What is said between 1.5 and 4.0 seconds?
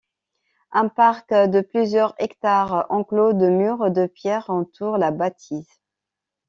plusieurs hectares, enclos de murs